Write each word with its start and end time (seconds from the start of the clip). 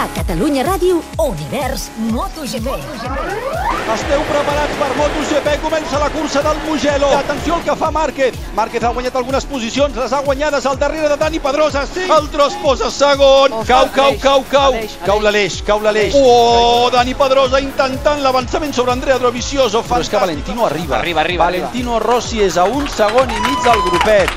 A 0.00 0.08
Catalunya 0.16 0.62
Ràdio, 0.64 1.02
Univers 1.20 1.90
MotoGP. 2.08 2.72
Esteu 3.92 4.22
preparats 4.30 4.78
per 4.80 4.88
MotoGP, 4.96 5.56
comença 5.60 5.98
la 6.00 6.08
cursa 6.08 6.40
del 6.40 6.56
Mugello. 6.64 7.10
Atenció 7.18 7.56
al 7.58 7.64
que 7.66 7.74
fa 7.76 7.90
Márquez. 7.92 8.38
Márquez 8.56 8.82
ha 8.82 8.94
guanyat 8.96 9.18
algunes 9.20 9.44
posicions, 9.44 9.98
les 10.00 10.14
ha 10.16 10.22
guanyades 10.24 10.64
al 10.64 10.78
darrere 10.80 11.10
de 11.10 11.18
Dani 11.20 11.38
Pedrosa. 11.38 11.82
Sí. 11.84 12.06
El 12.08 12.30
tros 12.32 12.54
posa 12.62 12.88
segon. 12.90 13.52
Oh, 13.52 13.64
Cau, 13.68 13.90
cau, 13.92 14.16
cau, 14.22 14.44
cau. 14.50 14.72
Cau 15.04 15.18
Aleix. 15.18 15.22
l'Aleix, 15.26 15.62
cau 15.66 15.82
l'Aleix. 15.84 16.16
Oh, 16.16 16.88
Dani 16.90 17.14
Pedrosa 17.14 17.60
intentant 17.60 18.22
l'avançament 18.22 18.72
sobre 18.72 18.92
Andrea 18.92 19.18
Dovizioso. 19.18 19.82
Però 19.82 20.00
és 20.00 20.08
que 20.08 20.16
Valentino 20.16 20.64
arriba. 20.64 20.96
Arriba, 21.02 21.20
arriba, 21.20 21.44
Valentino 21.44 21.98
Rossi 22.00 22.40
és 22.40 22.56
a 22.56 22.64
un 22.64 22.88
segon 22.88 23.28
i 23.28 23.40
mig 23.44 23.60
del 23.68 23.84
grupet. 23.90 24.32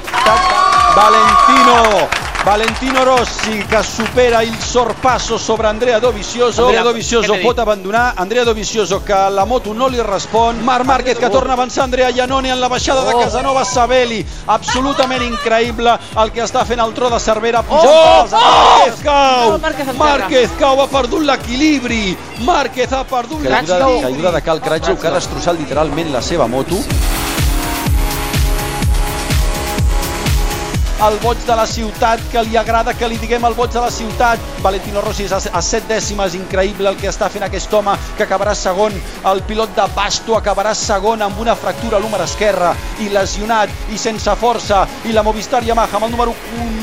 Valentino 0.93 2.22
Valentino 2.45 3.05
Rossi 3.05 3.63
que 3.69 3.81
supera 3.83 4.43
il 4.43 4.57
sorpasso 4.59 5.37
sobre 5.37 5.67
Andrea 5.67 5.97
Dovizioso. 5.99 6.63
Andrea, 6.65 6.83
Dovizioso 6.83 7.37
pot 7.41 7.57
abandonar. 7.59 8.15
Andrea 8.17 8.43
Dovizioso 8.43 9.01
que 9.01 9.13
la 9.13 9.45
moto 9.45 9.73
no 9.73 9.87
li 9.87 10.01
respon. 10.01 10.61
Marc 10.61 10.83
Márquez 10.83 11.17
que 11.17 11.29
torna 11.29 11.51
a 11.51 11.53
avançar. 11.53 11.85
Andrea 11.85 12.09
Iannone 12.11 12.49
en 12.49 12.59
la 12.59 12.67
baixada 12.67 13.05
de 13.05 13.13
Oh. 13.13 13.19
Casanova 13.21 13.63
Sabelli. 13.63 14.25
Absolutament 14.47 15.23
increïble 15.23 15.97
el 16.21 16.31
que 16.33 16.43
està 16.43 16.65
fent 16.65 16.79
el 16.83 16.93
tro 16.93 17.09
de 17.09 17.19
Cervera. 17.19 17.63
Oh! 17.69 17.79
Pujant 17.79 18.33
Oh! 18.33 18.79
Márquez 18.83 18.99
cau. 19.03 19.49
No, 19.51 19.95
Márquez 19.97 20.49
cau, 20.59 20.81
ha 20.81 20.87
perdut 20.87 21.21
l'equilibri. 21.23 22.17
Márquez 22.43 22.91
ha 22.91 23.05
perdut 23.05 23.39
l'equilibri. 23.41 24.01
caiguda 24.01 24.31
de 24.31 24.41
Cal 24.41 24.59
Cratxo 24.61 24.99
que 24.99 25.07
ha 25.07 25.11
destrossat 25.11 25.57
literalment 25.57 26.11
la 26.11 26.21
seva 26.21 26.47
moto. 26.47 26.75
El 31.03 31.17
boig 31.19 31.37
de 31.45 31.55
la 31.55 31.65
ciutat, 31.67 32.21
que 32.31 32.41
li 32.47 32.55
agrada 32.55 32.93
que 32.95 33.07
li 33.11 33.17
diguem 33.19 33.43
el 33.43 33.55
boig 33.57 33.71
de 33.73 33.81
la 33.83 33.89
ciutat. 33.91 34.39
Valentino 34.63 35.01
Rossi 35.03 35.25
és 35.25 35.33
a, 35.35 35.61
set 35.61 35.83
dècimes, 35.89 36.37
increïble 36.37 36.87
el 36.87 36.99
que 36.99 37.09
està 37.11 37.27
fent 37.33 37.43
aquest 37.43 37.73
home, 37.75 37.95
que 38.17 38.23
acabarà 38.23 38.53
segon. 38.55 38.95
El 39.33 39.43
pilot 39.49 39.73
de 39.75 39.87
Pasto 39.97 40.37
acabarà 40.37 40.71
segon 40.77 41.21
amb 41.25 41.41
una 41.43 41.57
fractura 41.59 41.97
a 41.97 42.03
l'húmer 42.03 42.21
esquerre 42.23 42.71
i 43.03 43.09
lesionat 43.11 43.91
i 43.91 43.99
sense 43.99 44.35
força. 44.39 44.85
I 45.03 45.11
la 45.11 45.25
Movistar 45.27 45.63
Yamaha 45.67 45.99
amb 45.99 46.07
el 46.07 46.15
número 46.15 46.35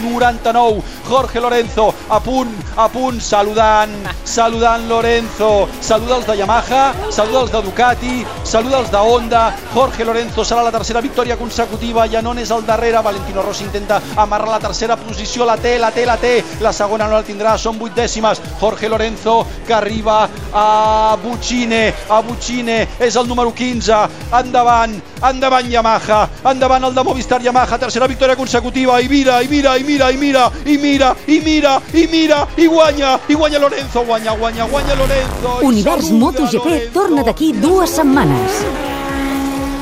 99, 0.05 0.83
Jorge 1.09 1.41
Lorenzo, 1.41 1.95
a 2.11 2.21
punt, 2.21 2.53
a 2.77 2.89
punt, 2.89 3.21
saludant, 3.21 3.95
saludant 4.25 4.89
Lorenzo. 4.89 5.69
Saluda 5.81 6.19
els 6.19 6.29
de 6.29 6.37
Yamaha, 6.43 6.83
saluda 7.09 7.47
els 7.47 7.53
de 7.57 7.63
Ducati, 7.63 8.15
saluda 8.45 8.83
els 8.85 8.93
de 8.93 9.01
Honda. 9.01 9.47
Jorge 9.73 10.05
Lorenzo 10.05 10.45
serà 10.45 10.67
la 10.67 10.75
tercera 10.75 11.01
victòria 11.01 11.39
consecutiva, 11.41 12.09
Janone 12.11 12.45
és 12.45 12.53
al 12.53 12.67
darrere, 12.67 13.01
Valentino 13.03 13.43
Rossi 13.43 13.65
intenta 13.65 14.01
amarrar 14.17 14.49
la 14.49 14.61
tercera 14.61 14.97
posició, 14.97 15.45
la 15.45 15.57
té, 15.57 15.79
la 15.79 15.91
té, 15.91 16.07
la 16.07 16.17
té, 16.21 16.33
la 16.61 16.73
segona 16.73 17.07
no 17.07 17.19
la 17.19 17.27
tindrà, 17.27 17.57
són 17.59 17.79
vuit 17.79 17.95
dècimes, 17.97 18.41
Jorge 18.61 18.89
Lorenzo 18.89 19.45
que 19.67 19.75
arriba 19.75 20.29
a 20.53 21.17
Buccine, 21.23 21.93
a 22.09 22.21
Buccine, 22.23 22.87
és 22.99 23.17
el 23.17 23.29
número 23.29 23.53
15, 23.55 24.01
endavant, 24.41 24.97
endavant 25.31 25.71
Yamaha, 25.71 26.21
endavant 26.51 26.89
el 26.89 26.95
de 26.95 27.05
Movistar 27.05 27.41
Yamaha, 27.43 27.79
tercera 27.79 28.09
victòria 28.11 28.37
consecutiva, 28.37 29.01
i 29.01 29.09
mira, 29.09 29.41
i 29.43 29.49
mira, 29.49 29.77
i 29.79 29.85
mira, 29.85 30.11
i 30.11 30.17
mira, 30.17 30.51
i 30.67 30.79
mira, 30.79 31.15
i 31.27 31.41
mira, 31.41 31.81
i 31.95 32.07
mira, 32.11 32.45
i 32.57 32.67
guanya, 32.67 33.19
i 33.29 33.35
guanya 33.35 33.59
Lorenzo, 33.59 34.05
guanya, 34.05 34.37
guanya, 34.37 34.67
guanya 34.67 34.95
Lorenzo. 34.95 35.59
Univers 35.63 36.11
MotoGP 36.11 36.65
Lorenzo. 36.65 36.93
torna 36.93 37.23
d'aquí 37.23 37.53
dues 37.53 37.91
setmanes. 37.91 38.90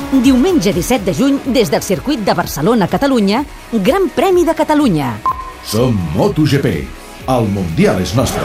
Diumenge 0.09 0.71
17 0.73 1.05
de 1.05 1.13
juny, 1.13 1.35
des 1.53 1.69
del 1.69 1.83
circuit 1.85 2.17
de 2.25 2.33
Barcelona-Catalunya, 2.33 3.43
Gran 3.85 4.07
Premi 4.09 4.41
de 4.43 4.55
Catalunya. 4.57 5.19
Som 5.63 5.93
MotoGP. 6.15 6.65
El 7.29 7.45
Mundial 7.53 8.01
és 8.01 8.15
nostre. 8.17 8.41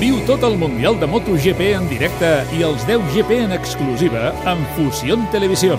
Viu 0.00 0.16
tot 0.24 0.48
el 0.48 0.56
Mundial 0.56 0.96
de 0.96 1.12
MotoGP 1.12 1.60
en 1.74 1.92
directe 1.92 2.32
i 2.56 2.64
els 2.64 2.88
10 2.88 3.12
GP 3.12 3.44
en 3.44 3.52
exclusiva 3.52 4.32
amb 4.48 4.64
Fusión 4.78 5.28
Televisión. 5.28 5.76